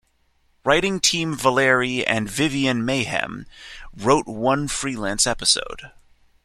Writing 0.65 0.99
team 0.99 1.35
Valerie 1.37 2.03
and 2.07 2.27
Vivian 2.27 2.83
Mayhew 2.83 3.45
wrote 3.95 4.25
one 4.25 4.67
freelance 4.67 5.27
episode. 5.27 5.91